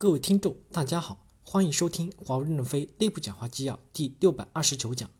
[0.00, 5.10] 各位听众，大家好，欢迎收听华为任正非内部讲话纪要第六百二十九讲，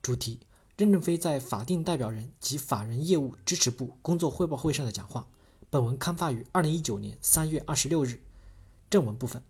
[0.00, 0.40] 主题：
[0.78, 5.28] 任正非在法定代表人及法人业务支持部工作汇报会上的讲话。
[5.68, 8.18] 本文刊发于二零一九年三月二十六日。
[8.88, 9.42] 正文部分：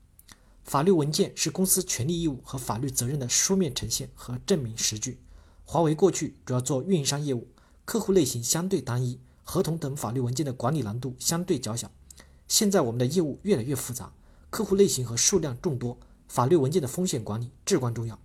[0.65, 5.21] 法律文件是公司权利义务和法律责任的书面呈现和证明实据。
[5.65, 7.47] 华为过去主要做运营商业务，
[7.85, 11.89] 客户类型相对单一，合同等法律文件的管理难度相对较小。
[12.49, 14.13] 现在我们的业务越来越复杂。
[14.51, 15.97] 客户类型和数量众多，
[16.29, 18.19] 法律文件的风险管理至关重要。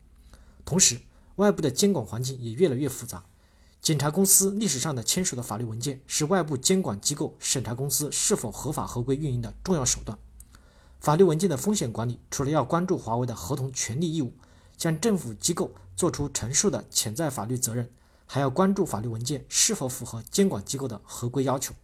[0.65, 0.99] 同时，
[1.35, 3.23] 外部的监管环境也越来越复杂。
[3.81, 10.17] 检查公司历史上的签署的法律文件，是外部监管机构审查公司是否合法合规运营的重要手段。
[10.99, 14.33] 法律文件的风险管理，除了要关注华为的合同权利义务，
[14.75, 17.87] 向政府机构做出陈述的潜在法律责任，
[18.25, 21.75] 还要关注法律文件是否符合监管机构的合规要求。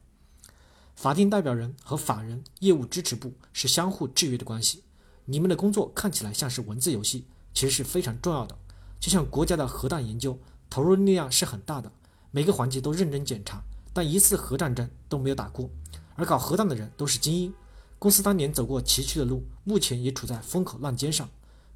[1.02, 4.84] 法定代表人和法人业务支持部是相互制约的关系。
[5.26, 8.56] 你们的工作看起来像是文字游戏，其实是非常重要的。
[9.00, 10.38] 就像国家的核弹研究，
[10.70, 11.92] 投入力量是很大的，
[12.30, 15.68] 每个环节都认真检查，但一次核战争都没有打过。
[16.14, 17.52] 而搞核弹的人都是精英。
[17.98, 21.28] 公司当年走过崎岖的路，目前也处在风口浪尖上。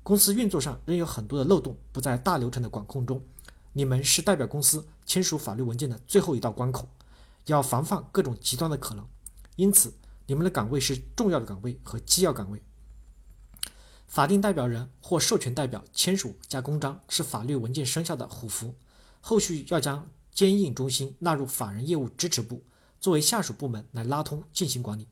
[0.04, 3.20] 公司运作上仍有很多的漏洞，不在大流程的管控中。
[3.74, 6.88] 你们是代表公司签署法律文件的最后一道关口，
[7.48, 9.04] 要防范各种极端的可能。
[9.56, 9.94] 因此，
[10.28, 12.62] 你们的岗位是重要的岗位和机要岗位。
[14.08, 18.76] 法定代表人或授权代表签署加公章是法律文件生效的虎符。
[19.20, 22.64] 后续要将监印中心纳入法人业务支持部，
[23.02, 25.08] 作为下属部门来拉通进行管理，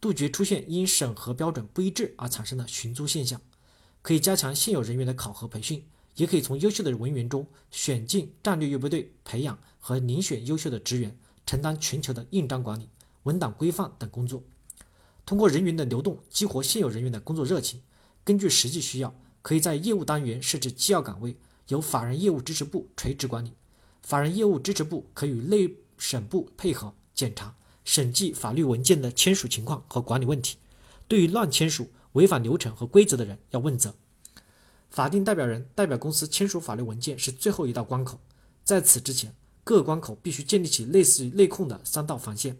[0.00, 3.40] 杜绝出现因审核标准不一致而产生的寻租现象。
[4.02, 12.88] 可以加强现有人员的考核培训，也可以从优秀的文员中选进战略预备队培养和遴选优秀的职员，承担全球的印章管理。
[13.26, 14.40] 文档规范等工作，
[15.24, 17.82] 通过人员的流动激活现有人员的工作热情。
[18.22, 23.52] 根据实际需要，可以在业务单元设置机要岗位，由法人业务支持部垂直管理。
[24.04, 30.58] 法人业务支持部可与内审部配合检查、审计法律文件的签署情况和管理问题。
[31.08, 33.92] 对于乱签署、违反流程和规则的人，要问责。
[34.88, 38.20] 法定代表人代表公司签署法律文件是最后一道关口，
[38.62, 39.34] 在此之前，
[39.64, 42.56] 各关口必须建立起类似于内控的三道防线。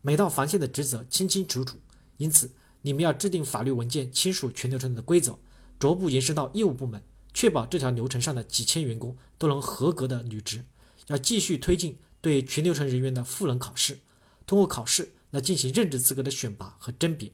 [0.00, 1.78] 每道防线的职责清清楚楚，
[2.16, 2.50] 因此
[2.82, 5.38] 你们要制定法律文件签署全流程的规则，
[5.78, 7.02] 逐步延伸到业务部门，
[7.34, 10.64] 确保这条流程上的几千员工都能合格的履职。
[11.08, 13.98] 要继续推进对全流程人员的赋能考试，
[14.46, 17.32] 通过考试来进行任职资格的选拔和甄别。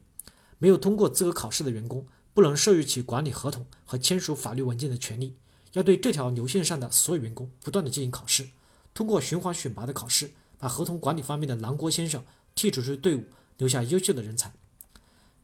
[0.59, 5.37] 没有通过资格考试的员工，不能授予其管理合同和签署法律文件的权利。
[5.73, 8.49] 要对这条流线上的所有员工不断的进行考试，
[8.95, 12.25] 通过循环选拔的考试，把合同管理方面的南郭先生。
[12.55, 13.25] 剔除出队伍，
[13.59, 14.53] 留下优秀的人才。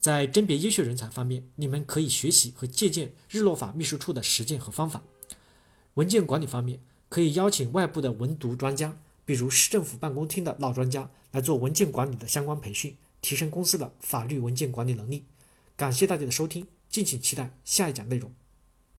[0.00, 5.03] 在甄别优秀人才方面，你们可以学习和借鉴日落法秘书处的实践和方法。
[5.94, 15.26] 文件管理方面，可以邀请外部的文读专家，比如市政府办公厅的老专家来做文件管理的相关培训，提升公司的法律文件管理能力。
[15.76, 18.32] 感谢大家的收听，敬请期待下一讲内容。